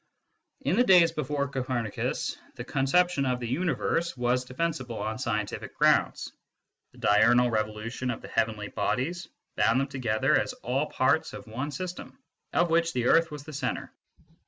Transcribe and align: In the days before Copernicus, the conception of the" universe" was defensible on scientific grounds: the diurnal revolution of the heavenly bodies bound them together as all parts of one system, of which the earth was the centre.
In 0.61 0.77
the 0.77 0.83
days 0.83 1.11
before 1.11 1.47
Copernicus, 1.47 2.35
the 2.55 2.63
conception 2.63 3.23
of 3.23 3.39
the" 3.39 3.47
universe" 3.47 4.17
was 4.17 4.45
defensible 4.45 4.97
on 4.97 5.19
scientific 5.19 5.77
grounds: 5.77 6.33
the 6.91 6.97
diurnal 6.97 7.51
revolution 7.51 8.09
of 8.09 8.23
the 8.23 8.27
heavenly 8.29 8.69
bodies 8.69 9.27
bound 9.57 9.79
them 9.79 9.87
together 9.87 10.35
as 10.35 10.53
all 10.63 10.87
parts 10.87 11.33
of 11.33 11.45
one 11.45 11.69
system, 11.69 12.17
of 12.51 12.71
which 12.71 12.93
the 12.93 13.05
earth 13.05 13.29
was 13.29 13.43
the 13.43 13.53
centre. 13.53 13.93